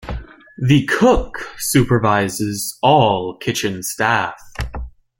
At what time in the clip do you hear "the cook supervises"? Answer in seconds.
0.57-2.75